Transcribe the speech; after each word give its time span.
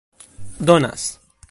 donas 0.65 1.07